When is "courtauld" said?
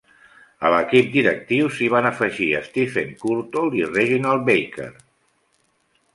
3.21-3.79